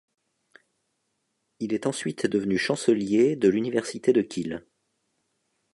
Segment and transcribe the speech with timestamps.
[1.59, 4.65] Il est ensuite devenu Chancelier de l'université de Keele.